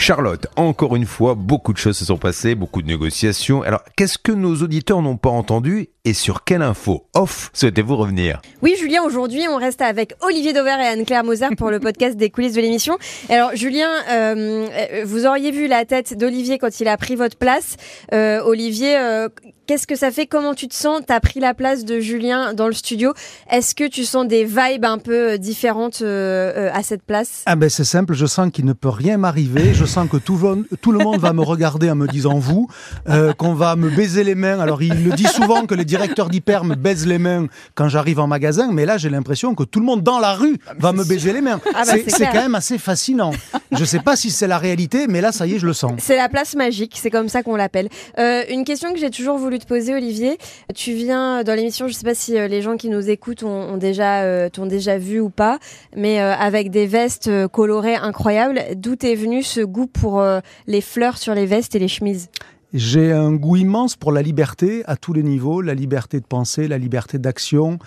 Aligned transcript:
Charlotte, 0.00 0.46
encore 0.54 0.94
une 0.94 1.06
fois, 1.06 1.34
beaucoup 1.34 1.72
de 1.72 1.78
choses 1.78 1.98
se 1.98 2.04
sont 2.04 2.18
passées, 2.18 2.54
beaucoup 2.54 2.82
de 2.82 2.86
négociations. 2.86 3.62
Alors, 3.62 3.82
qu'est-ce 3.96 4.16
que 4.16 4.30
nos 4.30 4.54
auditeurs 4.62 5.02
n'ont 5.02 5.16
pas 5.16 5.28
entendu 5.28 5.88
et 6.04 6.14
sur 6.14 6.44
quelle 6.44 6.62
info 6.62 7.06
off 7.14 7.50
souhaitez-vous 7.52 7.96
revenir? 7.96 8.40
Oui, 8.62 8.76
Julien, 8.78 9.02
aujourd'hui, 9.02 9.42
on 9.50 9.56
reste 9.56 9.82
avec 9.82 10.14
Olivier 10.22 10.52
Dover 10.52 10.76
et 10.80 10.86
Anne-Claire 10.86 11.24
Moser 11.24 11.48
pour 11.58 11.70
le 11.70 11.80
podcast 11.80 12.16
des 12.16 12.30
coulisses 12.30 12.54
de 12.54 12.60
l'émission. 12.60 12.96
Alors, 13.28 13.50
Julien, 13.54 13.90
euh, 14.08 15.02
vous 15.04 15.26
auriez 15.26 15.50
vu 15.50 15.66
la 15.66 15.84
tête 15.84 16.16
d'Olivier 16.16 16.58
quand 16.58 16.80
il 16.80 16.88
a 16.88 16.96
pris 16.96 17.16
votre 17.16 17.36
place. 17.36 17.76
Euh, 18.14 18.40
Olivier, 18.44 18.96
euh, 18.96 19.28
qu'est-ce 19.66 19.86
que 19.86 19.96
ça 19.96 20.10
fait? 20.10 20.26
Comment 20.26 20.54
tu 20.54 20.68
te 20.68 20.74
sens? 20.74 21.02
Tu 21.06 21.12
as 21.12 21.20
pris 21.20 21.40
la 21.40 21.52
place 21.52 21.84
de 21.84 22.00
Julien 22.00 22.54
dans 22.54 22.68
le 22.68 22.72
studio. 22.72 23.12
Est-ce 23.50 23.74
que 23.74 23.86
tu 23.86 24.04
sens 24.04 24.26
des 24.26 24.44
vibes 24.44 24.84
un 24.84 24.98
peu 24.98 25.38
différentes 25.38 26.00
euh, 26.00 26.70
à 26.72 26.82
cette 26.82 27.02
place? 27.02 27.42
Ah 27.44 27.56
ben 27.56 27.68
c'est 27.68 27.84
simple, 27.84 28.14
je 28.14 28.24
sens 28.24 28.50
qu'il 28.50 28.64
ne 28.64 28.72
peut 28.72 28.88
rien 28.88 29.18
m'arriver. 29.18 29.74
Je 29.74 29.84
sens 29.88 30.08
que 30.08 30.16
tout, 30.16 30.36
le 30.36 30.98
monde 30.98 31.18
va 31.18 31.32
me 31.32 31.42
regarder 31.42 31.90
en 31.90 31.96
me 31.96 32.06
disant 32.06 32.38
vous, 32.38 32.68
euh, 33.08 33.32
qu'on 33.32 33.54
va 33.54 33.76
me 33.76 33.90
baiser 33.90 34.22
les 34.22 34.34
mains. 34.34 34.60
Alors 34.60 34.82
il 34.82 35.04
le 35.04 35.12
dit 35.12 35.26
souvent 35.26 35.66
que 35.66 35.74
les 35.74 35.84
directeurs 35.84 36.28
d'hyper 36.28 36.64
me 36.64 36.74
baisent 36.74 37.06
les 37.06 37.18
mains 37.18 37.46
quand 37.74 37.88
j'arrive 37.88 38.20
en 38.20 38.26
magasin, 38.26 38.70
mais 38.72 38.86
là 38.86 38.98
j'ai 38.98 39.08
l'impression 39.08 39.54
que 39.54 39.64
tout 39.64 39.80
le 39.80 39.86
monde 39.86 40.02
dans 40.02 40.18
la 40.18 40.34
rue 40.34 40.58
va 40.78 40.92
me 40.92 41.04
baiser 41.04 41.32
les 41.32 41.40
mains. 41.40 41.60
Ah 41.74 41.82
bah, 41.86 41.94
c'est 42.06 42.26
quand 42.26 42.34
même 42.34 42.54
assez 42.54 42.78
fascinant. 42.78 43.32
Je 43.72 43.84
sais 43.84 44.00
pas 44.00 44.16
si 44.16 44.30
c'est 44.30 44.46
la 44.46 44.58
réalité, 44.58 45.06
mais 45.08 45.20
là 45.20 45.32
ça 45.32 45.46
y 45.46 45.54
est, 45.54 45.58
je 45.58 45.66
le 45.66 45.72
sens. 45.72 45.92
C'est 45.98 46.16
la 46.16 46.28
place 46.28 46.54
magique, 46.54 46.96
c'est 47.00 47.10
comme 47.10 47.28
ça 47.28 47.42
qu'on 47.42 47.56
l'appelle. 47.56 47.88
Euh, 48.18 48.42
une 48.50 48.64
question 48.64 48.92
que 48.92 48.98
j'ai 48.98 49.10
toujours 49.10 49.38
voulu 49.38 49.58
te 49.58 49.66
poser, 49.66 49.94
Olivier. 49.94 50.38
Tu 50.74 50.92
viens 50.92 51.42
dans 51.44 51.54
l'émission, 51.54 51.88
je 51.88 51.94
sais 51.94 52.04
pas 52.04 52.14
si 52.14 52.36
euh, 52.36 52.48
les 52.48 52.62
gens 52.62 52.76
qui 52.76 52.88
nous 52.88 53.08
écoutent 53.08 53.42
ont, 53.42 53.74
ont 53.74 53.76
déjà 53.76 54.22
euh, 54.22 54.48
t'ont 54.48 54.66
déjà 54.66 54.98
vu 54.98 55.20
ou 55.20 55.30
pas, 55.30 55.58
mais 55.96 56.18
avec 56.18 56.70
des 56.70 56.86
vestes 56.86 57.30
colorées 57.48 57.96
incroyables. 57.96 58.60
D'où 58.76 58.96
est 59.02 59.14
venu 59.14 59.42
ce 59.42 59.60
goût 59.60 59.77
pour 59.86 60.20
euh, 60.20 60.40
les 60.66 60.80
fleurs 60.80 61.18
sur 61.18 61.34
les 61.34 61.46
vestes 61.46 61.74
et 61.74 61.78
les 61.78 61.88
chemises 61.88 62.28
J'ai 62.74 63.12
un 63.12 63.32
goût 63.32 63.56
immense 63.56 63.96
pour 63.96 64.12
la 64.12 64.20
liberté 64.20 64.82
à 64.86 64.96
tous 64.96 65.14
les 65.14 65.22
niveaux, 65.22 65.62
la 65.62 65.74
liberté 65.74 66.20
de 66.20 66.26
penser, 66.26 66.68
la 66.68 66.76
liberté 66.76 67.18
d'action 67.18 67.78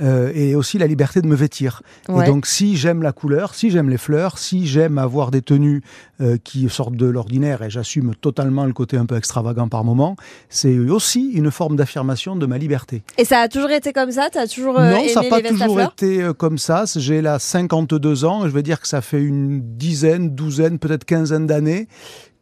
euh, 0.00 0.30
et 0.32 0.54
aussi 0.54 0.78
la 0.78 0.86
liberté 0.86 1.20
de 1.20 1.26
me 1.26 1.34
vêtir. 1.34 1.82
Ouais. 2.08 2.22
Et 2.22 2.26
donc 2.30 2.46
si 2.46 2.76
j'aime 2.76 3.02
la 3.02 3.10
couleur, 3.10 3.54
si 3.54 3.70
j'aime 3.70 3.90
les 3.90 3.98
fleurs, 3.98 4.38
si 4.38 4.64
j'aime 4.66 4.96
avoir 4.96 5.32
des 5.32 5.42
tenues 5.42 5.82
euh, 6.20 6.36
qui 6.42 6.68
sortent 6.68 6.94
de 6.94 7.06
l'ordinaire 7.06 7.62
et 7.62 7.70
j'assume 7.70 8.14
totalement 8.14 8.64
le 8.64 8.72
côté 8.72 8.96
un 8.96 9.06
peu 9.06 9.16
extravagant 9.16 9.68
par 9.68 9.82
moment, 9.82 10.14
c'est 10.48 10.78
aussi 10.78 11.32
une 11.32 11.50
forme 11.50 11.74
d'affirmation 11.74 12.36
de 12.36 12.46
ma 12.46 12.58
liberté. 12.58 13.02
Et 13.18 13.24
ça 13.24 13.40
a 13.40 13.48
toujours 13.48 13.70
été 13.70 13.92
comme 13.92 14.12
ça? 14.12 14.28
T'as 14.30 14.46
toujours 14.46 14.78
euh, 14.78 14.92
non, 14.92 14.98
aimé 14.98 15.08
ça 15.08 15.22
n'a 15.22 15.28
pas 15.28 15.42
toujours 15.42 15.80
été 15.80 16.22
euh, 16.22 16.32
comme 16.32 16.58
ça. 16.58 16.84
J'ai 16.94 17.20
là 17.20 17.40
52 17.40 18.24
ans, 18.24 18.44
et 18.44 18.48
je 18.48 18.54
veux 18.54 18.62
dire 18.62 18.80
que 18.80 18.86
ça 18.86 19.00
fait 19.00 19.20
une 19.20 19.60
dizaine, 19.76 20.30
douzaine, 20.30 20.78
peut-être 20.78 21.04
quinzaine 21.04 21.48
d'années 21.48 21.88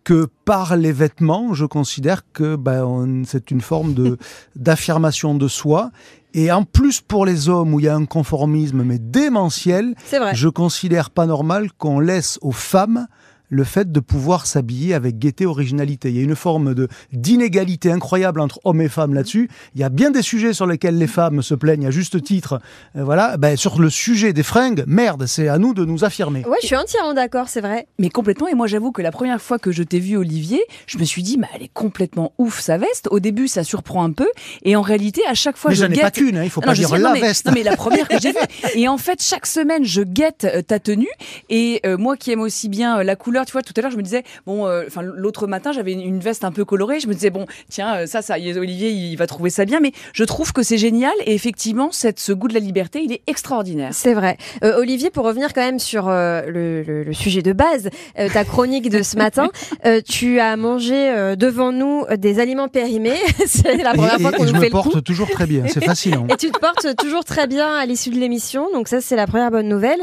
que 0.07 0.29
par 0.45 0.77
les 0.77 0.93
vêtements, 0.93 1.53
je 1.53 1.65
considère 1.65 2.23
que 2.33 2.55
ben, 2.55 3.25
c'est 3.27 3.51
une 3.51 3.61
forme 3.61 3.93
de 3.93 4.19
d'affirmation 4.57 5.35
de 5.35 5.49
soi. 5.49 5.91
Et 6.33 6.53
en 6.53 6.62
plus 6.62 7.01
pour 7.01 7.27
les 7.27 7.49
hommes 7.49 7.75
où 7.75 7.81
il 7.81 7.87
y 7.87 7.89
a 7.89 7.97
un 7.97 8.05
conformisme 8.05 8.84
mais 8.84 9.01
démentiel, 9.01 9.97
je 10.33 10.49
considère 10.49 11.11
pas 11.11 11.27
normal 11.27 11.73
qu'on 11.77 11.99
laisse 11.99 12.39
aux 12.41 12.53
femmes 12.53 13.09
le 13.49 13.65
fait 13.65 13.91
de 13.93 14.01
pouvoir 14.01 14.47
s'habiller 14.47 14.95
avec 14.95 15.19
gaieté, 15.19 15.47
originalité. 15.47 16.11
Il 16.11 16.17
y 16.17 16.21
a 16.21 16.23
une 16.23 16.37
forme 16.37 16.75
de 16.75 16.89
d'inégalité 17.13 17.91
incroyable 17.91 18.41
entre 18.41 18.61
hommes 18.65 18.81
et 18.81 18.89
femmes 18.89 19.15
là-dessus. 19.15 19.49
Il 19.75 19.81
y 19.81 19.85
a 19.85 19.89
bien 19.89 20.11
des 20.11 20.23
sujets 20.23 20.53
sur 20.53 20.67
lesquels 20.67 20.99
les 20.99 21.07
femmes 21.07 21.43
se 21.43 21.55
plaignent 21.55 21.87
à 21.87 21.91
juste 21.91 22.23
titre. 22.23 22.61
Euh, 22.97 23.05
voilà, 23.05 23.37
ben, 23.37 23.57
sur 23.57 23.81
le 23.81 23.91
sujet 23.91 24.33
des 24.33 24.43
fringues, 24.43 24.85
merde, 24.87 25.27
c'est 25.27 25.49
à 25.49 25.59
nous 25.59 25.75
de 25.75 25.85
nous 25.85 26.05
affirmer. 26.05 26.45
Ouais, 26.47 26.59
je 26.63 26.67
suis 26.67 26.77
entièrement 26.77 27.15
d'accord, 27.15 27.49
c'est 27.49 27.61
vrai. 27.61 27.87
Mais 27.99 28.11
complètement, 28.11 28.49
et 28.49 28.55
moi 28.55 28.67
j'avoue 28.67 28.93
que 28.93 29.03
la 29.03 29.11
première 29.12 29.41
fois 29.41 29.59
que 29.59 29.73
je 29.73 29.83
t'ai 29.83 29.99
vu 30.01 30.17
Olivier, 30.17 30.61
je 30.87 30.99
me 30.99 31.05
suis 31.05 31.23
dit, 31.23 31.37
mais 31.39 31.47
elle 31.55 31.62
est 31.62 31.73
complètement 31.73 32.33
ouf 32.39 32.61
sa 32.61 32.79
veste. 32.79 33.09
Au 33.11 33.21
début, 33.21 33.49
ça 33.49 33.65
surprend 33.65 34.05
un 34.05 34.12
peu, 34.12 34.29
et 34.62 34.77
en 34.77 34.83
réalité, 34.83 35.23
à 35.29 35.35
chaque 35.35 35.56
fois, 35.56 35.71
Mais 35.71 35.77
je 35.77 35.85
j'en 35.85 35.91
ai 35.91 35.95
guette... 35.95 36.03
pas 36.03 36.11
qu'une, 36.11 36.37
hein, 36.37 36.45
il 36.45 36.51
faut 36.51 36.61
Ah 36.62 36.67
pas 36.69 36.75
dire 36.75 36.89
sais, 36.89 36.99
la 36.99 37.09
non, 37.09 37.12
mais, 37.15 37.21
veste. 37.21 37.47
non, 37.47 37.53
mais 37.53 37.62
la 37.62 37.77
première 37.77 38.09
que 38.09 38.19
j'ai 38.21 38.31
vue. 38.33 38.39
Et 38.75 38.89
en 38.89 38.99
fait, 38.99 39.23
chaque 39.23 39.47
semaine, 39.47 39.85
je 39.85 40.03
guette 40.03 40.45
euh, 40.45 40.62
ta 40.62 40.79
tenue. 40.79 41.09
Et 41.51 41.81
euh, 41.87 41.97
moi 41.97 42.17
qui 42.17 42.31
aime 42.33 42.41
aussi 42.41 42.69
bien 42.69 42.99
euh, 42.99 43.03
la 43.03 43.17
couleur, 43.17 43.36
tu 43.45 43.53
vois, 43.53 43.63
tout 43.63 43.73
à 43.77 43.81
l'heure, 43.81 43.91
je 43.91 43.97
me 43.97 44.03
disais, 44.03 44.23
bon, 44.47 44.67
euh, 44.67 44.85
enfin, 44.87 45.03
l'autre 45.03 45.47
matin, 45.47 45.73
j'avais 45.73 45.93
une, 45.93 46.01
une 46.01 46.21
veste 46.21 46.45
un 46.45 46.53
peu 46.53 46.65
colorée. 46.65 47.01
Je 47.01 47.09
me 47.09 47.15
disais, 47.15 47.31
bon, 47.31 47.47
tiens, 47.69 47.97
euh, 47.97 48.07
ça, 48.07 48.23
ça, 48.23 48.35
Olivier, 48.35 48.91
il 48.91 49.17
va 49.17 49.27
trouver 49.27 49.51
ça 49.51 49.65
bien. 49.65 49.81
Mais 49.81 49.93
je 50.13 50.25
trouve 50.25 50.53
que 50.53 50.63
c'est 50.63 50.79
génial. 50.79 51.13
Et 51.27 51.35
effectivement, 51.35 51.91
cette, 51.93 52.19
ce 52.21 52.33
goût 52.33 52.49
de 52.49 52.55
la 52.55 52.61
liberté, 52.61 53.03
il 53.03 53.13
est 53.13 53.23
extraordinaire. 53.27 53.91
C'est 53.93 54.15
vrai. 54.15 54.37
Euh, 54.65 54.79
Olivier, 54.79 55.11
pour 55.11 55.25
revenir 55.25 55.53
quand 55.53 55.61
même 55.63 55.79
sur 55.79 56.09
euh, 56.09 56.43
le, 56.47 56.83
le- 56.83 57.03
le 57.03 57.13
sujet 57.13 57.43
de 57.43 57.53
base, 57.53 57.91
euh, 58.19 58.29
ta 58.33 58.45
chronique 58.45 58.89
de 58.91 59.03
ce 59.03 59.17
matin, 59.19 59.49
euh, 59.85 60.01
tu 60.07 60.41
as 60.41 60.57
mangé 60.57 60.95
euh, 61.11 61.37
devant 61.37 61.73
nous 61.73 62.05
euh, 62.11 62.17
des 62.17 62.39
aliments 62.41 62.69
périmés. 62.69 63.17
C'est 63.47 63.77
la 63.83 63.93
première 63.93 64.19
et, 64.19 64.23
fois 64.23 64.33
qu'on 64.33 64.45
je 64.47 64.51
nous 64.53 64.57
me 64.57 64.61
fait 64.61 64.71
le 64.71 64.77
coup. 64.77 64.91
porte 64.91 65.05
toujours 65.05 65.29
très 65.31 65.47
bien, 65.47 65.65
c'est 65.69 65.85
fascinant. 65.85 66.27
Et 66.31 66.37
tu 66.37 66.51
te 66.51 66.59
portes 66.59 66.97
toujours 66.97 67.25
très 67.25 67.47
bien 67.47 67.75
à 67.75 67.85
l'issue 67.87 68.11
de 68.11 68.19
l'émission, 68.19 68.69
donc 68.73 68.89
ça 68.89 69.01
c'est 69.01 69.17
la 69.17 69.27
première 69.27 69.51
bonne 69.51 69.69
nouvelle. 69.69 70.01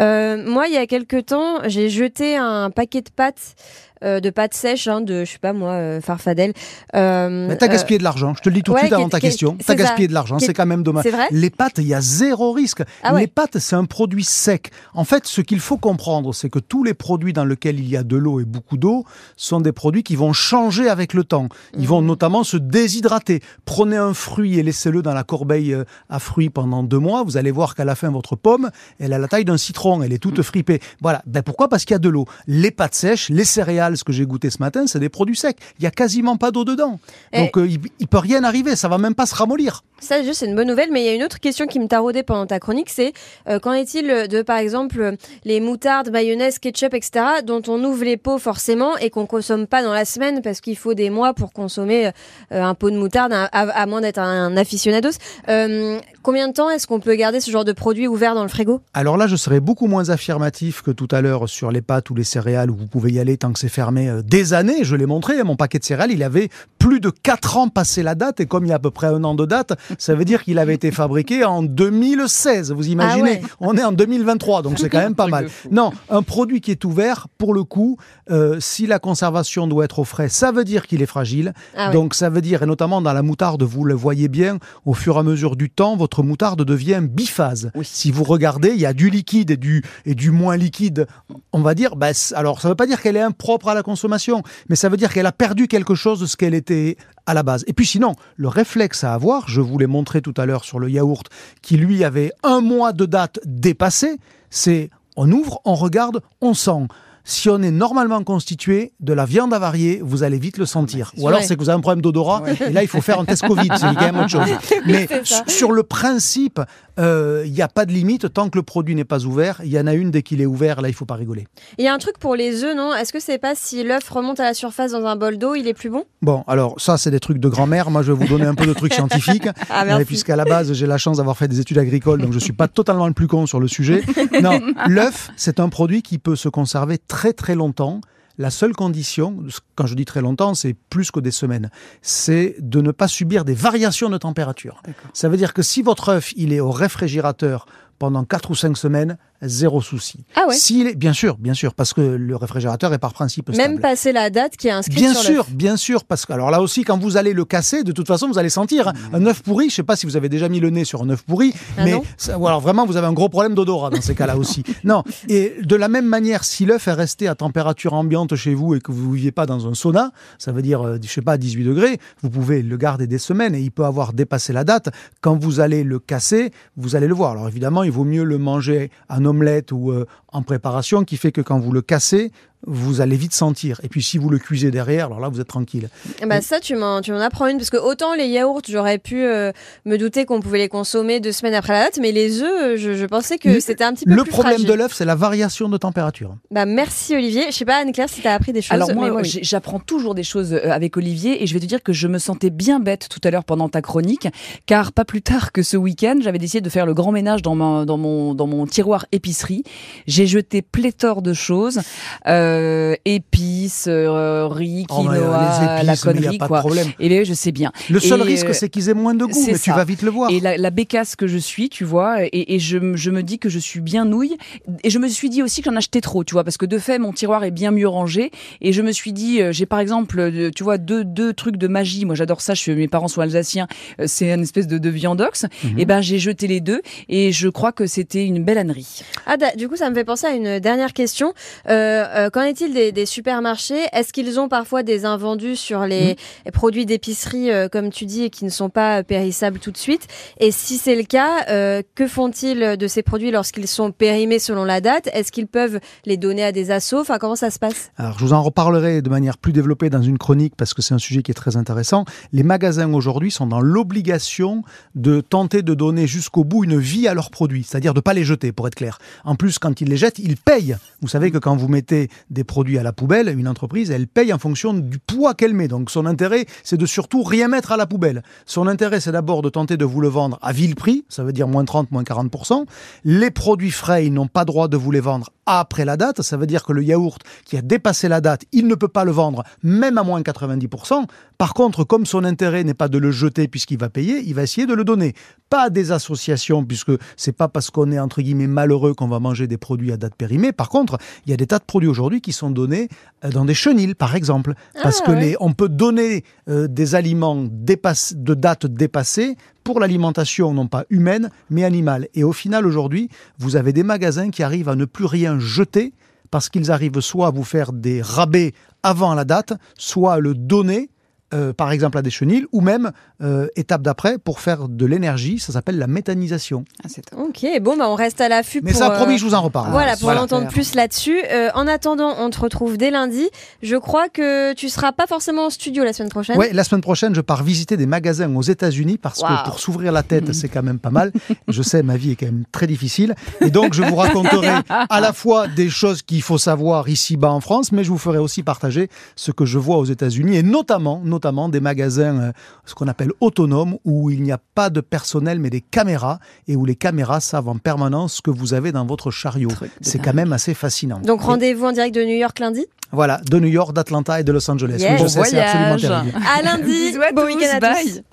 Euh, 0.00 0.42
moi, 0.46 0.66
il 0.68 0.74
y 0.74 0.76
a 0.76 0.86
quelques 0.86 1.26
temps, 1.26 1.58
j'ai 1.66 1.88
jeté 1.88 2.36
un 2.36 2.70
paquet 2.76 3.00
de 3.00 3.08
pâtes, 3.10 3.56
euh, 4.04 4.20
de 4.20 4.28
pâtes 4.30 4.52
sèches, 4.54 4.86
hein, 4.86 5.00
de 5.00 5.24
je 5.24 5.32
sais 5.32 5.38
pas 5.38 5.54
moi, 5.54 5.72
euh, 5.72 6.00
farfadelle. 6.02 6.52
Euh, 6.94 7.48
Mais 7.48 7.56
t'as 7.56 7.68
gaspillé 7.68 7.98
de 7.98 8.04
l'argent, 8.04 8.34
je 8.36 8.42
te 8.42 8.50
le 8.50 8.54
dis 8.56 8.62
tout 8.62 8.72
de 8.72 8.76
ouais, 8.76 8.82
suite 8.82 8.92
avant 8.92 9.08
ta 9.08 9.18
question. 9.18 9.56
T'as 9.66 9.74
gaspillé 9.74 10.06
de 10.06 10.12
l'argent, 10.12 10.38
c'est 10.38 10.52
quand 10.52 10.66
même 10.66 10.82
dommage. 10.82 11.04
C'est 11.04 11.10
vrai 11.10 11.26
Les 11.30 11.48
pâtes, 11.50 11.78
il 11.78 11.86
y 11.88 11.94
a 11.94 12.00
zéro 12.02 12.52
risque. 12.52 12.82
Ah 13.02 13.14
ouais. 13.14 13.22
Les 13.22 13.26
pâtes, 13.26 13.58
c'est 13.58 13.74
un 13.74 13.86
produit 13.86 14.22
sec. 14.22 14.70
En 14.94 15.04
fait, 15.04 15.26
ce 15.26 15.40
qu'il 15.40 15.60
faut 15.60 15.78
comprendre, 15.78 16.34
c'est 16.34 16.50
que 16.50 16.58
tous 16.58 16.84
les 16.84 16.92
produits 16.94 17.32
dans 17.32 17.46
lesquels 17.46 17.80
il 17.80 17.88
y 17.88 17.96
a 17.96 18.02
de 18.02 18.16
l'eau 18.16 18.38
et 18.38 18.44
beaucoup 18.44 18.76
d'eau 18.76 19.04
sont 19.36 19.60
des 19.60 19.72
produits 19.72 20.02
qui 20.02 20.14
vont 20.14 20.34
changer 20.34 20.88
avec 20.90 21.14
le 21.14 21.24
temps. 21.24 21.48
Ils 21.78 21.88
vont 21.88 22.02
Mhm. 22.02 22.06
notamment 22.06 22.44
se 22.44 22.58
déshydrater. 22.58 23.40
Prenez 23.64 23.96
un 23.96 24.12
fruit 24.12 24.58
et 24.58 24.62
laissez-le 24.62 25.00
dans 25.00 25.14
la 25.14 25.24
corbeille 25.24 25.74
à 26.10 26.18
fruits 26.18 26.50
pendant 26.50 26.82
deux 26.82 26.98
mois. 26.98 27.24
Vous 27.24 27.38
allez 27.38 27.50
voir 27.50 27.74
qu'à 27.74 27.86
la 27.86 27.94
fin, 27.94 28.10
votre 28.10 28.36
pomme, 28.36 28.70
elle 29.00 29.14
a 29.14 29.18
la 29.18 29.26
taille 29.28 29.46
d'un 29.46 29.56
citron. 29.56 30.02
Elle 30.02 30.12
est 30.12 30.18
toute 30.18 30.42
fripée. 30.42 30.80
Voilà. 31.00 31.22
Ben 31.24 31.42
pourquoi? 31.42 31.68
Parce 31.68 31.86
qu'il 31.86 31.94
y 31.94 31.96
a 31.96 31.98
de 31.98 32.10
l'eau. 32.10 32.26
Les 32.66 32.72
pâtes 32.72 32.96
sèches, 32.96 33.28
les 33.28 33.44
céréales, 33.44 33.96
ce 33.96 34.02
que 34.02 34.12
j'ai 34.12 34.26
goûté 34.26 34.50
ce 34.50 34.56
matin, 34.58 34.88
c'est 34.88 34.98
des 34.98 35.08
produits 35.08 35.36
secs. 35.36 35.56
Il 35.78 35.84
y 35.84 35.86
a 35.86 35.92
quasiment 35.92 36.36
pas 36.36 36.50
d'eau 36.50 36.64
dedans. 36.64 36.98
Et- 37.32 37.38
Donc, 37.42 37.56
euh, 37.58 37.68
il, 37.68 37.78
il 38.00 38.08
peut 38.08 38.18
rien 38.18 38.42
arriver. 38.42 38.74
Ça 38.74 38.88
va 38.88 38.98
même 38.98 39.14
pas 39.14 39.24
se 39.24 39.36
ramollir. 39.36 39.84
Ça, 39.98 40.16
c'est 40.34 40.44
une 40.44 40.54
bonne 40.54 40.68
nouvelle, 40.68 40.90
mais 40.92 41.02
il 41.02 41.06
y 41.06 41.08
a 41.08 41.14
une 41.14 41.22
autre 41.22 41.40
question 41.40 41.66
qui 41.66 41.80
me 41.80 41.88
taraudait 41.88 42.22
pendant 42.22 42.44
ta 42.44 42.60
chronique, 42.60 42.90
c'est 42.90 43.14
euh, 43.48 43.58
qu'en 43.58 43.72
est-il 43.72 44.28
de, 44.28 44.42
par 44.42 44.58
exemple, 44.58 45.16
les 45.44 45.58
moutardes, 45.58 46.10
mayonnaise, 46.10 46.58
ketchup, 46.58 46.92
etc., 46.92 47.24
dont 47.42 47.62
on 47.66 47.82
ouvre 47.82 48.04
les 48.04 48.18
pots 48.18 48.36
forcément 48.38 48.98
et 48.98 49.08
qu'on 49.08 49.24
consomme 49.24 49.66
pas 49.66 49.82
dans 49.82 49.94
la 49.94 50.04
semaine 50.04 50.42
parce 50.42 50.60
qu'il 50.60 50.76
faut 50.76 50.92
des 50.92 51.08
mois 51.08 51.32
pour 51.32 51.54
consommer 51.54 52.08
euh, 52.08 52.10
un 52.50 52.74
pot 52.74 52.90
de 52.90 52.98
moutarde, 52.98 53.32
à, 53.32 53.86
moins 53.86 54.02
d'être 54.02 54.18
un, 54.18 54.54
aficionados. 54.58 55.16
Euh, 55.48 55.98
combien 56.22 56.48
de 56.48 56.52
temps 56.52 56.68
est-ce 56.68 56.86
qu'on 56.86 57.00
peut 57.00 57.14
garder 57.14 57.40
ce 57.40 57.50
genre 57.50 57.64
de 57.64 57.72
produit 57.72 58.06
ouvert 58.06 58.34
dans 58.34 58.42
le 58.42 58.50
frigo? 58.50 58.82
Alors 58.92 59.16
là, 59.16 59.26
je 59.26 59.36
serais 59.36 59.60
beaucoup 59.60 59.86
moins 59.86 60.10
affirmatif 60.10 60.82
que 60.82 60.90
tout 60.90 61.08
à 61.10 61.22
l'heure 61.22 61.48
sur 61.48 61.70
les 61.70 61.80
pâtes 61.80 62.10
ou 62.10 62.14
les 62.14 62.24
céréales 62.24 62.70
où 62.70 62.76
vous 62.76 62.86
pouvez 62.86 63.12
y 63.12 63.18
aller 63.18 63.38
tant 63.38 63.50
que 63.50 63.58
c'est 63.58 63.70
fermé 63.70 64.10
des 64.24 64.52
années. 64.52 64.84
Je 64.84 64.94
l'ai 64.94 65.06
montré, 65.06 65.40
hein, 65.40 65.44
mon 65.44 65.56
paquet 65.56 65.78
de 65.78 65.84
céréales, 65.84 66.12
il 66.12 66.22
avait 66.22 66.50
plus 66.78 67.00
de 67.00 67.08
4 67.08 67.56
ans 67.56 67.68
passé 67.68 68.02
la 68.02 68.14
date 68.14 68.40
et 68.40 68.46
comme 68.46 68.66
il 68.66 68.68
y 68.68 68.72
a 68.72 68.76
à 68.76 68.78
peu 68.78 68.90
près 68.90 69.06
un 69.06 69.24
an 69.24 69.34
de 69.34 69.46
date, 69.46 69.72
ça 69.98 70.14
veut 70.14 70.24
dire 70.24 70.44
qu'il 70.44 70.58
avait 70.58 70.74
été 70.74 70.90
fabriqué 70.90 71.44
en 71.44 71.62
2016. 71.62 72.72
Vous 72.72 72.88
imaginez 72.88 73.40
Ah 73.42 73.42
ouais. 73.42 73.50
On 73.60 73.76
est 73.76 73.84
en 73.84 73.92
2023, 73.92 74.62
donc 74.62 74.78
c'est 74.78 74.88
quand 74.88 74.98
même 74.98 75.14
pas 75.14 75.26
mal. 75.28 75.48
Non, 75.70 75.92
un 76.10 76.22
produit 76.22 76.60
qui 76.60 76.70
est 76.70 76.84
ouvert, 76.84 77.28
pour 77.38 77.54
le 77.54 77.64
coup, 77.64 77.96
euh, 78.30 78.58
si 78.60 78.86
la 78.86 78.98
conservation 78.98 79.66
doit 79.66 79.84
être 79.84 79.98
au 79.98 80.04
frais, 80.04 80.28
ça 80.28 80.52
veut 80.52 80.64
dire 80.64 80.86
qu'il 80.86 81.02
est 81.02 81.06
fragile. 81.06 81.52
Ah 81.76 81.88
ouais. 81.88 81.92
Donc 81.92 82.14
ça 82.14 82.30
veut 82.30 82.40
dire, 82.40 82.62
et 82.62 82.66
notamment 82.66 83.00
dans 83.00 83.12
la 83.12 83.22
moutarde, 83.22 83.62
vous 83.62 83.84
le 83.84 83.94
voyez 83.94 84.28
bien, 84.28 84.58
au 84.84 84.94
fur 84.94 85.16
et 85.16 85.20
à 85.20 85.22
mesure 85.22 85.56
du 85.56 85.70
temps, 85.70 85.96
votre 85.96 86.22
moutarde 86.22 86.62
devient 86.64 87.00
biphase. 87.02 87.70
Oui. 87.74 87.84
Si 87.88 88.10
vous 88.10 88.24
regardez, 88.24 88.70
il 88.70 88.80
y 88.80 88.86
a 88.86 88.92
du 88.92 89.10
liquide 89.10 89.50
et 89.50 89.56
du, 89.56 89.82
et 90.04 90.14
du 90.14 90.30
moins 90.30 90.56
liquide. 90.56 91.06
On 91.52 91.60
va 91.60 91.74
dire, 91.74 91.96
bah, 91.96 92.08
alors 92.34 92.60
ça 92.60 92.68
ne 92.68 92.72
veut 92.72 92.76
pas 92.76 92.86
dire 92.86 93.00
qu'elle 93.00 93.16
est 93.16 93.20
impropre 93.20 93.68
à 93.68 93.74
la 93.74 93.82
consommation, 93.82 94.42
mais 94.68 94.76
ça 94.76 94.88
veut 94.88 94.96
dire 94.96 95.12
qu'elle 95.12 95.26
a 95.26 95.32
perdu 95.32 95.68
quelque 95.68 95.94
chose 95.94 96.20
de 96.20 96.26
ce 96.26 96.36
qu'elle 96.36 96.54
était 96.54 96.96
à 97.26 97.34
la 97.34 97.42
base. 97.42 97.64
Et 97.66 97.72
puis 97.72 97.86
sinon, 97.86 98.14
le 98.36 98.48
réflexe 98.48 99.04
à 99.04 99.12
avoir, 99.14 99.48
je 99.48 99.60
vous 99.60 99.78
l'ai 99.78 99.86
montré 99.86 100.22
tout 100.22 100.34
à 100.36 100.46
l'heure 100.46 100.64
sur 100.64 100.78
le 100.78 100.90
yaourt, 100.90 101.26
qui 101.62 101.76
lui 101.76 102.04
avait 102.04 102.32
un 102.42 102.60
mois 102.60 102.92
de 102.92 103.04
date 103.04 103.40
dépassé, 103.44 104.16
c'est 104.50 104.90
on 105.16 105.30
ouvre, 105.32 105.60
on 105.64 105.74
regarde, 105.74 106.20
on 106.40 106.54
sent. 106.54 106.86
Si 107.28 107.50
on 107.50 107.60
est 107.60 107.72
normalement 107.72 108.22
constitué 108.22 108.92
de 109.00 109.12
la 109.12 109.24
viande 109.24 109.52
avariée, 109.52 110.00
vous 110.00 110.22
allez 110.22 110.38
vite 110.38 110.58
le 110.58 110.64
sentir. 110.64 111.10
Ou 111.18 111.26
alors 111.26 111.42
c'est 111.42 111.56
que 111.56 111.60
vous 111.60 111.68
avez 111.68 111.76
un 111.76 111.80
problème 111.80 112.00
d'odorat, 112.00 112.44
et 112.68 112.72
là 112.72 112.82
il 112.84 112.88
faut 112.88 113.00
faire 113.00 113.18
un 113.18 113.24
test 113.24 113.44
Covid, 113.44 113.68
c'est 113.74 113.80
quand 113.80 114.00
même 114.00 114.16
autre 114.20 114.28
chose. 114.28 114.48
Mais 114.86 115.08
sur 115.48 115.72
le 115.72 115.82
principe, 115.82 116.60
euh, 117.00 117.42
il 117.44 117.52
n'y 117.52 117.62
a 117.62 117.68
pas 117.68 117.84
de 117.84 117.90
limite 117.92 118.32
tant 118.32 118.48
que 118.48 118.56
le 118.56 118.62
produit 118.62 118.94
n'est 118.94 119.04
pas 119.04 119.24
ouvert. 119.24 119.60
Il 119.64 119.70
y 119.72 119.78
en 119.80 119.88
a 119.88 119.94
une 119.94 120.12
dès 120.12 120.22
qu'il 120.22 120.40
est 120.40 120.46
ouvert, 120.46 120.80
là 120.80 120.88
il 120.88 120.94
faut 120.94 121.04
pas 121.04 121.16
rigoler. 121.16 121.48
Il 121.78 121.84
y 121.84 121.88
a 121.88 121.92
un 121.94 121.98
truc 121.98 122.18
pour 122.18 122.36
les 122.36 122.62
œufs, 122.62 122.76
non? 122.76 122.94
Est-ce 122.94 123.12
que 123.12 123.18
c'est 123.18 123.38
pas 123.38 123.54
si 123.56 123.82
l'œuf 123.82 124.08
remonte 124.08 124.38
à 124.38 124.44
la 124.44 124.54
surface 124.54 124.92
dans 124.92 125.04
un 125.04 125.16
bol 125.16 125.36
d'eau, 125.36 125.56
il 125.56 125.66
est 125.66 125.74
plus 125.74 125.90
bon? 125.90 126.04
Bon, 126.22 126.44
alors 126.46 126.80
ça 126.80 126.96
c'est 126.96 127.10
des 127.10 127.20
trucs 127.20 127.38
de 127.38 127.48
grand-mère. 127.48 127.90
Moi 127.90 128.02
je 128.02 128.12
vais 128.12 128.24
vous 128.24 128.28
donner 128.28 128.46
un 128.46 128.54
peu 128.54 128.66
de 128.66 128.72
trucs 128.72 128.94
scientifiques. 128.94 129.48
Ah, 129.68 129.84
Euh. 129.84 130.04
Puisqu'à 130.04 130.36
la 130.36 130.44
base 130.44 130.72
j'ai 130.74 130.86
la 130.86 130.96
chance 130.98 131.16
d'avoir 131.16 131.36
fait 131.36 131.48
des 131.48 131.58
études 131.58 131.78
agricoles, 131.78 132.22
donc 132.22 132.32
je 132.32 132.38
suis 132.38 132.52
pas 132.52 132.68
totalement 132.68 133.08
le 133.08 133.14
plus 133.14 133.26
con 133.26 133.46
sur 133.46 133.58
le 133.58 133.66
sujet. 133.66 134.04
Non, 134.40 134.60
l'œuf 134.86 135.30
c'est 135.36 135.58
un 135.58 135.68
produit 135.68 136.02
qui 136.02 136.18
peut 136.18 136.36
se 136.36 136.48
conserver 136.48 136.98
très 136.98 137.15
très 137.32 137.54
longtemps. 137.54 138.00
La 138.38 138.50
seule 138.50 138.74
condition, 138.74 139.44
quand 139.76 139.86
je 139.86 139.94
dis 139.94 140.04
très 140.04 140.20
longtemps, 140.20 140.54
c'est 140.54 140.74
plus 140.74 141.10
que 141.10 141.20
des 141.20 141.30
semaines, 141.30 141.70
c'est 142.02 142.56
de 142.58 142.82
ne 142.82 142.90
pas 142.90 143.08
subir 143.08 143.46
des 143.46 143.54
variations 143.54 144.10
de 144.10 144.18
température. 144.18 144.82
Ça 145.14 145.30
veut 145.30 145.38
dire 145.38 145.54
que 145.54 145.62
si 145.62 145.80
votre 145.80 146.10
œuf 146.10 146.34
il 146.36 146.52
est 146.52 146.60
au 146.60 146.70
réfrigérateur 146.70 147.64
pendant 147.98 148.24
4 148.24 148.50
ou 148.50 148.54
5 148.54 148.76
semaines, 148.76 149.16
zéro 149.42 149.80
souci. 149.82 150.24
Ah 150.34 150.46
ouais 150.48 150.54
S'il 150.54 150.86
est, 150.88 150.94
bien 150.94 151.12
sûr, 151.12 151.36
bien 151.38 151.54
sûr, 151.54 151.74
parce 151.74 151.92
que 151.92 152.00
le 152.00 152.36
réfrigérateur 152.36 152.92
est 152.92 152.98
par 152.98 153.12
principe 153.12 153.50
stable. 153.52 153.70
Même 153.72 153.80
passer 153.80 154.12
la 154.12 154.30
date 154.30 154.56
qui 154.56 154.68
est 154.68 154.72
inscrite 154.72 154.96
Bien 154.98 155.12
sur 155.12 155.22
sûr, 155.22 155.34
l'œuf. 155.36 155.50
bien 155.52 155.76
sûr, 155.76 156.04
parce 156.04 156.26
que 156.26 156.32
alors 156.32 156.50
là 156.50 156.60
aussi, 156.62 156.84
quand 156.84 156.98
vous 156.98 157.16
allez 157.16 157.32
le 157.32 157.44
casser, 157.44 157.84
de 157.84 157.92
toute 157.92 158.06
façon, 158.06 158.28
vous 158.28 158.38
allez 158.38 158.48
sentir 158.50 158.88
hein. 158.88 158.92
un 159.12 159.24
œuf 159.26 159.42
pourri. 159.42 159.68
Je 159.70 159.74
sais 159.76 159.82
pas 159.82 159.96
si 159.96 160.06
vous 160.06 160.16
avez 160.16 160.28
déjà 160.28 160.48
mis 160.48 160.60
le 160.60 160.70
nez 160.70 160.84
sur 160.84 161.02
un 161.02 161.10
œuf 161.10 161.22
pourri, 161.22 161.52
Ah 161.78 161.84
mais 161.84 161.92
non 161.92 162.02
ça- 162.16 162.38
ou 162.38 162.46
alors 162.46 162.60
vraiment, 162.60 162.86
vous 162.86 162.96
avez 162.96 163.06
un 163.06 163.12
gros 163.12 163.28
problème 163.28 163.54
d'odorat 163.54 163.90
dans 163.90 164.00
ces 164.00 164.14
cas-là 164.14 164.36
aussi. 164.38 164.62
Non, 164.84 165.02
et 165.28 165.54
de 165.62 165.76
la 165.76 165.88
même 165.88 166.06
manière, 166.06 166.44
si 166.44 166.64
l'œuf 166.64 166.88
est 166.88 166.92
resté 166.92 167.28
à 167.28 167.34
température 167.34 167.94
ambiante 167.94 168.34
chez 168.36 168.54
vous 168.54 168.74
et 168.74 168.80
que 168.80 168.92
vous 168.92 169.10
ne 169.10 169.14
viviez 169.16 169.32
pas 169.32 169.46
dans 169.46 169.66
un 169.68 169.74
sauna, 169.74 170.12
ça 170.38 170.52
veut 170.52 170.62
dire, 170.62 170.80
euh, 170.86 170.98
je 171.02 171.08
sais 171.08 171.22
pas, 171.22 171.32
à 171.32 171.38
18 171.38 171.64
degrés, 171.64 171.98
vous 172.22 172.30
pouvez 172.30 172.62
le 172.62 172.76
garder 172.76 173.06
des 173.06 173.18
semaines 173.18 173.54
et 173.54 173.60
il 173.60 173.70
peut 173.70 173.84
avoir 173.84 174.12
dépassé 174.12 174.52
la 174.52 174.64
date. 174.64 174.88
Quand 175.20 175.36
vous 175.36 175.60
allez 175.60 175.84
le 175.84 175.98
casser, 175.98 176.50
vous 176.76 176.96
allez 176.96 177.06
le 177.08 177.14
voir. 177.14 177.32
Alors 177.32 177.48
évidemment, 177.48 177.82
il 177.82 177.90
vaut 177.90 178.04
mieux 178.04 178.24
le 178.24 178.38
manger 178.38 178.90
en 179.08 179.24
omelette 179.26 179.72
ou 179.72 179.90
euh, 179.90 180.06
en 180.28 180.42
préparation, 180.42 181.04
qui 181.04 181.16
fait 181.16 181.32
que 181.32 181.40
quand 181.40 181.58
vous 181.58 181.72
le 181.72 181.82
cassez, 181.82 182.32
vous 182.66 183.00
allez 183.00 183.16
vite 183.16 183.32
sentir. 183.34 183.80
Et 183.84 183.88
puis 183.88 184.02
si 184.02 184.18
vous 184.18 184.28
le 184.28 184.38
cuisez 184.38 184.70
derrière, 184.70 185.06
alors 185.06 185.20
là, 185.20 185.28
vous 185.28 185.40
êtes 185.40 185.46
tranquille. 185.48 185.88
Bah 186.26 186.40
ça, 186.40 186.60
tu 186.60 186.74
m'en, 186.76 187.00
tu 187.00 187.12
m'en 187.12 187.20
apprends 187.20 187.46
une, 187.46 187.56
parce 187.58 187.70
que 187.70 187.76
autant 187.76 188.14
les 188.14 188.26
yaourts, 188.26 188.62
j'aurais 188.68 188.98
pu 188.98 189.22
euh, 189.22 189.52
me 189.84 189.96
douter 189.96 190.24
qu'on 190.24 190.40
pouvait 190.40 190.58
les 190.58 190.68
consommer 190.68 191.20
deux 191.20 191.32
semaines 191.32 191.54
après 191.54 191.72
la 191.72 191.84
date, 191.84 191.98
mais 192.00 192.12
les 192.12 192.42
œufs, 192.42 192.76
je, 192.76 192.94
je 192.94 193.06
pensais 193.06 193.38
que 193.38 193.48
Le- 193.48 193.60
c'était 193.60 193.84
un 193.84 193.92
petit 193.94 194.04
peu 194.04 194.12
Le 194.14 194.22
plus 194.22 194.30
problème 194.30 194.54
fragile. 194.54 194.68
de 194.68 194.74
l'œuf, 194.74 194.92
c'est 194.94 195.04
la 195.04 195.14
variation 195.14 195.68
de 195.68 195.76
température. 195.76 196.34
Bah 196.50 196.66
merci 196.66 197.14
Olivier. 197.14 197.44
Je 197.50 197.56
sais 197.56 197.64
pas 197.64 197.76
Anne-Claire 197.76 198.08
si 198.08 198.20
t'as 198.22 198.34
appris 198.34 198.52
des 198.52 198.62
choses. 198.62 198.72
Alors 198.72 198.88
mais 198.88 198.94
moi, 199.10 199.20
oui. 199.22 199.38
j'apprends 199.42 199.78
toujours 199.78 200.14
des 200.14 200.22
choses 200.24 200.52
euh, 200.52 200.70
avec 200.70 200.96
Olivier 200.96 201.42
et 201.42 201.46
je 201.46 201.54
vais 201.54 201.60
te 201.60 201.66
dire 201.66 201.82
que 201.82 201.92
je 201.92 202.08
me 202.08 202.18
sentais 202.18 202.50
bien 202.50 202.80
bête 202.80 203.08
tout 203.08 203.20
à 203.24 203.30
l'heure 203.30 203.44
pendant 203.44 203.68
ta 203.68 203.80
chronique, 203.82 204.28
car 204.66 204.92
pas 204.92 205.04
plus 205.04 205.22
tard 205.22 205.52
que 205.52 205.62
ce 205.62 205.76
week-end, 205.76 206.16
j'avais 206.20 206.38
décidé 206.38 206.60
de 206.60 206.68
faire 206.70 206.86
le 206.86 206.94
grand 206.94 207.12
ménage 207.12 207.42
dans, 207.42 207.54
ma- 207.54 207.84
dans, 207.84 207.96
mon, 207.98 208.34
dans 208.34 208.46
mon 208.46 208.66
tiroir 208.66 209.06
épicerie. 209.12 209.62
J'ai 210.06 210.26
jeté 210.26 210.62
pléthore 210.62 211.22
de 211.22 211.32
choses, 211.32 211.80
euh, 212.26 212.55
épices, 213.04 213.86
euh, 213.88 214.46
riz, 214.48 214.86
Oh, 214.90 214.96
quinoa, 215.02 215.14
la 215.16 215.80
épices, 215.80 215.86
mais 215.86 215.94
il 215.94 216.00
connerie, 216.00 216.28
n'y 216.30 216.36
a 216.36 216.38
pas 216.38 216.48
quoi. 216.48 216.58
de 216.58 216.62
problème. 216.62 216.88
Et 217.00 217.08
bien, 217.08 217.24
je 217.24 217.34
sais 217.34 217.52
bien. 217.52 217.72
Le 217.90 218.00
seul 218.00 218.20
Et, 218.20 218.24
risque, 218.24 218.46
euh, 218.46 218.52
c'est 218.52 218.68
qu'ils 218.68 218.88
aient 218.88 218.94
moins 218.94 219.14
de 219.14 219.24
goût, 219.24 219.32
c'est 219.32 219.52
mais 219.52 219.58
tu 219.58 219.70
ça. 219.70 219.76
vas 219.76 219.84
vite 219.84 220.02
le 220.02 220.10
voir. 220.10 220.30
Et 220.30 220.40
la, 220.40 220.56
la 220.56 220.70
bécasse 220.70 221.16
que 221.16 221.26
je 221.26 221.38
suis, 221.38 221.68
tu 221.68 221.84
vois, 221.84 222.24
et, 222.24 222.54
et 222.54 222.58
je, 222.58 222.78
me- 222.78 222.96
je 222.96 223.10
me 223.10 223.22
dis 223.22 223.38
que 223.38 223.48
je 223.48 223.58
suis 223.58 223.80
bien 223.80 224.04
nouille. 224.04 224.36
Et 224.84 224.90
je 224.90 224.98
me 224.98 225.08
suis 225.08 225.30
dit 225.30 225.42
aussi 225.42 225.62
que 225.62 225.70
j'en 225.70 225.76
achetais 225.76 226.00
trop, 226.00 226.24
tu 226.24 226.32
vois, 226.34 226.44
parce 226.44 226.56
que 226.56 226.66
de 226.66 226.78
fait, 226.78 226.98
mon 226.98 227.12
tiroir 227.12 227.44
est 227.44 227.50
bien 227.50 227.70
mieux 227.70 227.88
rangé. 227.88 228.30
Et 228.60 228.72
je 228.72 228.82
me 228.82 228.92
suis 228.92 229.12
dit, 229.12 229.42
euh, 229.42 229.52
j'ai 229.52 229.66
par 229.66 229.80
exemple, 229.80 230.18
euh, 230.20 230.50
tu 230.54 230.62
vois, 230.64 230.78
deux, 230.78 231.04
deux 231.04 231.32
trucs 231.32 231.56
de 231.56 231.68
magie. 231.68 232.04
Moi, 232.04 232.14
j'adore 232.14 232.40
ça. 232.40 232.54
Je 232.54 232.60
suis, 232.60 232.74
mes 232.74 232.88
parents 232.88 233.08
sont 233.08 233.20
alsaciens. 233.20 233.66
euh, 234.00 234.04
C'est 234.06 234.32
une 234.32 234.42
espèce 234.42 234.66
de, 234.66 234.78
de 234.78 234.88
viandox. 234.90 235.46
Mhm. 235.64 235.78
Et 235.78 235.84
ben, 235.84 236.00
j'ai 236.00 236.18
jeté 236.18 236.46
les 236.46 236.60
deux. 236.60 236.80
Et 237.08 237.32
je 237.32 237.48
crois 237.48 237.72
que 237.72 237.86
c'était 237.86 238.24
une 238.24 238.42
belle 238.44 238.58
ânerie. 238.58 239.02
Ah, 239.26 239.36
du 239.56 239.68
coup, 239.68 239.76
ça 239.76 239.88
me 239.90 239.94
fait 239.94 240.04
penser 240.04 240.26
à 240.26 240.34
une 240.34 240.58
dernière 240.60 240.92
question. 240.92 241.32
Euh, 241.68 242.04
euh, 242.16 242.30
qu'en 242.36 242.42
est-il 242.42 242.74
des, 242.74 242.92
des 242.92 243.06
supermarchés? 243.06 243.86
Est-ce 243.94 244.12
qu'ils 244.12 244.38
ont 244.38 244.50
parfois 244.50 244.82
des 244.82 245.06
invendus 245.06 245.56
sur 245.56 245.86
les 245.86 246.16
Hmm. 246.46 246.50
produits 246.50 246.84
d'épicerie, 246.84 247.50
euh, 247.50 247.68
comme 247.68 247.90
tu 247.90 248.04
dis, 248.04 248.30
qui 248.30 248.44
ne 248.44 248.50
sont 248.50 248.68
pas 248.68 248.98
euh, 248.98 249.02
périssables 249.02 249.58
tout 249.58 249.70
de 249.70 249.76
suite? 249.78 250.06
Et 250.38 250.50
si 250.50 250.76
c'est 250.76 250.94
le 250.94 251.04
cas, 251.04 251.46
euh, 251.48 251.80
que 251.94 252.06
font-ils 252.06 252.76
de 252.76 252.86
ces 252.86 253.02
produits 253.02 253.30
lorsqu'ils 253.30 253.66
sont 253.66 253.90
périmés 253.90 254.38
selon 254.38 254.64
la 254.64 254.82
date? 254.82 255.08
Est-ce 255.14 255.32
qu'ils 255.32 255.46
peuvent 255.46 255.80
les 256.04 256.18
donner 256.18 256.44
à 256.44 256.52
des 256.52 256.70
assos? 256.70 257.00
Enfin, 257.00 257.16
comment 257.18 257.36
ça 257.36 257.50
se 257.50 257.58
passe? 257.58 257.90
Alors, 257.96 258.18
je 258.18 258.24
vous 258.24 258.34
en 258.34 258.42
reparlerai 258.42 259.00
de 259.00 259.08
manière 259.08 259.38
plus 259.38 259.52
développée 259.52 259.88
dans 259.88 260.02
une 260.02 260.18
chronique 260.18 260.54
parce 260.56 260.74
que 260.74 260.82
c'est 260.82 260.92
un 260.92 260.98
sujet 260.98 261.22
qui 261.22 261.30
est 261.30 261.34
très 261.34 261.56
intéressant. 261.56 262.04
Les 262.32 262.42
magasins 262.42 262.92
aujourd'hui 262.92 263.30
sont 263.30 263.46
dans 263.46 263.60
l'obligation 263.60 264.62
de 264.94 265.22
tenter 265.22 265.62
de 265.62 265.72
donner 265.72 266.06
jusqu'au 266.06 266.44
bout 266.44 266.64
une 266.64 266.78
vie 266.78 267.08
à 267.08 267.14
leurs 267.14 267.30
produits, 267.30 267.64
c'est-à-dire 267.64 267.94
de 267.94 268.00
pas 268.00 268.12
les 268.12 268.24
jeter, 268.24 268.52
pour 268.52 268.66
être 268.66 268.74
clair. 268.74 268.98
En 269.24 269.36
plus, 269.36 269.58
quand 269.58 269.80
ils 269.80 269.88
les 269.88 269.96
jettent, 269.96 270.18
ils 270.18 270.36
payent. 270.36 270.76
Vous 271.00 271.08
savez 271.08 271.30
que 271.30 271.38
quand 271.38 271.56
vous 271.56 271.68
mettez 271.68 272.08
des 272.30 272.44
produits 272.44 272.78
à 272.78 272.82
la 272.82 272.92
poubelle, 272.92 273.28
une 273.28 273.48
entreprise, 273.48 273.90
elle 273.90 274.06
paye 274.06 274.32
en 274.32 274.38
fonction 274.38 274.74
du 274.74 274.98
poids 274.98 275.34
qu'elle 275.34 275.54
met. 275.54 275.68
Donc, 275.68 275.90
son 275.90 276.06
intérêt, 276.06 276.46
c'est 276.64 276.76
de 276.76 276.86
surtout 276.86 277.22
rien 277.22 277.48
mettre 277.48 277.72
à 277.72 277.76
la 277.76 277.86
poubelle. 277.86 278.22
Son 278.46 278.66
intérêt, 278.66 279.00
c'est 279.00 279.12
d'abord 279.12 279.42
de 279.42 279.48
tenter 279.48 279.76
de 279.76 279.84
vous 279.84 280.00
le 280.00 280.08
vendre 280.08 280.38
à 280.42 280.52
vil 280.52 280.74
prix, 280.74 281.04
ça 281.08 281.24
veut 281.24 281.32
dire 281.32 281.48
moins 281.48 281.64
30, 281.64 281.90
moins 281.90 282.02
40%. 282.02 282.66
Les 283.04 283.30
produits 283.30 283.70
frais, 283.70 284.06
ils 284.06 284.12
n'ont 284.12 284.28
pas 284.28 284.44
droit 284.44 284.68
de 284.68 284.76
vous 284.76 284.90
les 284.90 285.00
vendre 285.00 285.30
après 285.46 285.84
la 285.84 285.96
date. 285.96 286.22
Ça 286.22 286.36
veut 286.36 286.46
dire 286.46 286.64
que 286.64 286.72
le 286.72 286.82
yaourt 286.82 287.22
qui 287.44 287.56
a 287.56 287.62
dépassé 287.62 288.08
la 288.08 288.20
date, 288.20 288.42
il 288.52 288.66
ne 288.66 288.74
peut 288.74 288.88
pas 288.88 289.04
le 289.04 289.12
vendre 289.12 289.42
même 289.62 289.96
à 289.98 290.02
moins 290.02 290.20
90%. 290.20 291.04
Par 291.38 291.54
contre, 291.54 291.84
comme 291.84 292.06
son 292.06 292.24
intérêt 292.24 292.64
n'est 292.64 292.74
pas 292.74 292.88
de 292.88 292.98
le 292.98 293.10
jeter 293.10 293.48
puisqu'il 293.48 293.78
va 293.78 293.88
payer, 293.88 294.22
il 294.26 294.34
va 294.34 294.42
essayer 294.42 294.66
de 294.66 294.74
le 294.74 294.84
donner. 294.84 295.14
Pas 295.50 295.64
à 295.64 295.70
des 295.70 295.92
associations 295.92 296.64
puisque 296.64 296.92
c'est 297.16 297.32
pas 297.36 297.48
parce 297.48 297.70
qu'on 297.70 297.92
est 297.92 297.98
entre 297.98 298.22
guillemets 298.22 298.46
malheureux 298.46 298.94
qu'on 298.94 299.08
va 299.08 299.20
manger 299.20 299.46
des 299.46 299.58
produits 299.58 299.92
à 299.92 299.96
date 299.96 300.14
périmée. 300.16 300.52
Par 300.52 300.68
contre, 300.68 300.98
il 301.26 301.30
y 301.30 301.32
a 301.32 301.36
des 301.36 301.46
tas 301.46 301.58
de 301.58 301.64
produits 301.64 301.88
aujourd'hui 301.88 302.20
qui 302.20 302.32
sont 302.32 302.50
donnés 302.50 302.88
euh, 303.24 303.30
dans 303.30 303.44
des 303.44 303.54
chenilles, 303.54 303.94
par 303.94 304.14
exemple, 304.16 304.54
parce 304.82 305.00
Ah, 305.02 305.06
que 305.06 305.10
ouais. 305.12 305.20
les, 305.20 305.36
on 305.40 305.52
peut 305.52 305.68
donner 305.68 306.24
euh, 306.48 306.66
des 306.68 306.94
aliments 306.94 307.44
dépass- 307.44 308.14
de 308.16 308.34
date 308.34 308.66
dépassée 308.66 309.36
pour 309.62 309.80
l'alimentation 309.80 310.54
non 310.54 310.68
pas 310.68 310.84
humaine 310.90 311.30
mais 311.50 311.64
animale. 311.64 312.06
Et 312.14 312.22
au 312.24 312.32
final 312.32 312.66
aujourd'hui, 312.66 313.08
vous 313.38 313.56
avez 313.56 313.72
des 313.72 313.82
magasins 313.82 314.30
qui 314.30 314.42
arrivent 314.44 314.68
à 314.68 314.76
ne 314.76 314.84
plus 314.84 315.06
rien 315.06 315.35
jeter 315.38 315.92
parce 316.30 316.48
qu'ils 316.48 316.70
arrivent 316.70 317.00
soit 317.00 317.28
à 317.28 317.30
vous 317.30 317.44
faire 317.44 317.72
des 317.72 318.02
rabais 318.02 318.52
avant 318.82 319.14
la 319.14 319.24
date, 319.24 319.52
soit 319.78 320.14
à 320.14 320.20
le 320.20 320.34
donner. 320.34 320.90
Euh, 321.34 321.52
par 321.52 321.72
exemple 321.72 321.98
à 321.98 322.02
des 322.02 322.10
chenilles, 322.10 322.46
ou 322.52 322.60
même, 322.60 322.92
euh, 323.22 323.48
étape 323.56 323.82
d'après, 323.82 324.18
pour 324.18 324.40
faire 324.40 324.68
de 324.68 324.86
l'énergie, 324.86 325.38
ça 325.38 325.52
s'appelle 325.52 325.78
la 325.78 325.86
méthanisation. 325.86 326.64
Ah, 326.84 326.88
c'est. 326.88 327.02
Ok, 327.14 327.44
bon, 327.62 327.76
bah 327.76 327.86
on 327.88 327.94
reste 327.94 328.20
à 328.20 328.28
l'affût 328.28 328.60
Mais 328.62 328.72
pour... 328.72 328.78
ça, 328.78 328.92
euh, 328.92 328.96
promis, 328.96 329.18
je 329.18 329.24
vous 329.24 329.34
en 329.34 329.42
reparle. 329.42 329.70
Voilà, 329.70 329.92
pour 329.92 330.04
Voilà. 330.04 330.20
en 330.20 330.24
entendre 330.24 330.48
plus 330.48 330.74
là-dessus. 330.74 331.18
Euh, 331.32 331.50
en 331.54 331.66
attendant, 331.66 332.14
on 332.18 332.30
te 332.30 332.38
retrouve 332.38 332.76
dès 332.76 332.90
lundi. 332.90 333.28
Je 333.62 333.76
crois 333.76 334.08
que 334.08 334.52
tu 334.54 334.68
seras 334.68 334.92
pas 334.92 335.06
forcément 335.06 335.46
en 335.46 335.50
studio 335.50 335.82
la 335.82 335.92
semaine 335.92 336.10
prochaine. 336.10 336.36
Ouais, 336.36 336.52
la 336.52 336.62
semaine 336.62 336.80
prochaine, 336.80 337.14
je 337.14 337.20
pars 337.20 337.42
visiter 337.42 337.76
des 337.76 337.86
magasins 337.86 338.34
aux 338.34 338.42
États-Unis 338.42 338.98
parce 338.98 339.22
que 339.22 339.44
pour 339.44 339.58
s'ouvrir 339.58 339.92
la 339.92 340.02
tête, 340.02 340.32
c'est 340.32 340.48
quand 340.48 340.62
même 340.62 340.78
pas 340.78 340.90
mal. 340.90 341.12
Je 341.48 341.62
sais, 341.62 341.82
ma 341.82 341.96
vie 341.96 342.12
est 342.12 342.16
quand 342.16 342.26
même 342.26 342.44
très 342.52 342.66
difficile. 342.66 343.14
Et 343.40 343.50
donc, 343.50 343.72
je 343.72 343.82
vous 343.82 343.94
raconterai 343.96 344.48
à 344.68 345.00
la 345.00 345.12
fois 345.12 345.48
des 345.48 345.70
choses 345.70 346.02
qu'il 346.02 346.22
faut 346.22 346.38
savoir 346.38 346.88
ici-bas 346.88 347.30
en 347.30 347.40
France, 347.40 347.72
mais 347.72 347.84
je 347.84 347.90
vous 347.90 347.98
ferai 347.98 348.18
aussi 348.18 348.42
partager 348.42 348.88
ce 349.14 349.30
que 349.30 349.44
je 349.44 349.58
vois 349.58 349.78
aux 349.78 349.84
États-Unis 349.84 350.36
et 350.36 350.42
notamment, 350.42 351.00
notamment 351.04 351.15
des 351.18 351.60
magasins, 351.60 352.20
euh, 352.20 352.32
ce 352.64 352.74
qu'on 352.74 352.88
appelle 352.88 353.10
autonomes, 353.20 353.76
où 353.84 354.10
il 354.10 354.22
n'y 354.22 354.32
a 354.32 354.38
pas 354.54 354.70
de 354.70 354.80
personnel 354.80 355.38
mais 355.38 355.50
des 355.50 355.60
caméras 355.60 356.18
et 356.48 356.56
où 356.56 356.64
les 356.64 356.76
caméras 356.76 357.20
savent 357.20 357.48
en 357.48 357.58
permanence 357.58 358.14
ce 358.14 358.22
que 358.22 358.30
vous 358.30 358.54
avez 358.54 358.72
dans 358.72 358.86
votre 358.86 359.10
chariot. 359.10 359.50
C'est 359.80 359.98
quand 359.98 360.14
même 360.14 360.32
assez 360.32 360.54
fascinant. 360.54 361.00
Donc 361.00 361.22
rendez-vous 361.22 361.66
en 361.66 361.72
direct 361.72 361.94
de 361.94 362.02
New 362.02 362.16
York 362.16 362.38
lundi? 362.38 362.66
voilà, 362.92 363.20
de 363.28 363.38
New 363.38 363.48
York, 363.48 363.72
d'Atlanta 363.72 364.20
et 364.20 364.24
de 364.24 364.32
Los 364.32 364.48
Angeles. 364.50 364.78
Yes. 364.78 364.92
Oui, 364.92 364.98
je 365.02 365.06
sais, 365.08 365.24
c'est 365.24 365.40
absolument 365.40 365.76
terrible. 365.76 366.18
À 366.38 366.42
lundi. 366.42 366.96
Bon 367.14 367.24
week-end 367.24 367.56
à 367.56 367.74
tous. 367.74 367.84
bye. 367.84 368.04